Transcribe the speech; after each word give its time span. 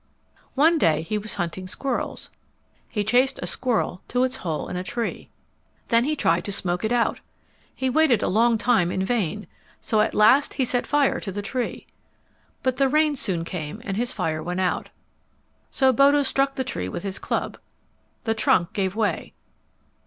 One 0.55 0.79
day 0.79 1.03
he 1.03 1.19
was 1.19 1.35
hunting 1.35 1.67
squirrels. 1.67 2.31
He 2.89 3.03
chased 3.03 3.37
a 3.37 3.45
squirrel 3.45 4.01
to 4.07 4.23
its 4.23 4.37
hole 4.37 4.67
in 4.67 4.75
a 4.75 4.83
tree. 4.83 5.29
Then 5.89 6.05
he 6.05 6.15
tried 6.15 6.43
to 6.45 6.51
smoke 6.51 6.83
it 6.83 6.91
out. 6.91 7.19
He 7.75 7.87
waited 7.87 8.23
a 8.23 8.27
long 8.27 8.57
time 8.57 8.91
in 8.91 9.05
vain, 9.05 9.45
so 9.79 9.99
at 10.01 10.15
last 10.15 10.55
he 10.55 10.65
set 10.65 10.87
fire 10.87 11.19
to 11.19 11.31
the 11.31 11.43
tree. 11.43 11.85
But 12.63 12.77
the 12.77 12.89
rain 12.89 13.15
soon 13.15 13.43
came 13.43 13.79
and 13.85 13.95
his 13.95 14.11
fire 14.11 14.41
went 14.41 14.59
out. 14.61 14.89
So 15.69 15.93
Bodo 15.93 16.23
struck 16.23 16.55
the 16.55 16.63
tree 16.63 16.89
with 16.89 17.03
his 17.03 17.19
club. 17.19 17.59
The 18.23 18.33
trunk 18.33 18.73
gave 18.73 18.95
way. 18.95 19.33